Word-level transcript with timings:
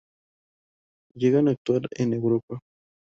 Llegan 1.13 1.47
a 1.47 1.51
actuar 1.51 1.83
en 1.91 2.13
Europa. 2.13 2.59